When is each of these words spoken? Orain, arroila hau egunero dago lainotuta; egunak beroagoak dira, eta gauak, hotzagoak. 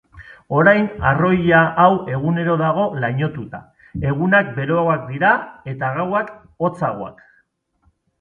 Orain, 0.59 0.85
arroila 1.09 1.57
hau 1.81 1.89
egunero 2.13 2.55
dago 2.61 2.85
lainotuta; 3.03 3.59
egunak 4.13 4.49
beroagoak 4.55 5.03
dira, 5.11 5.35
eta 5.75 5.91
gauak, 5.99 6.33
hotzagoak. 6.65 7.21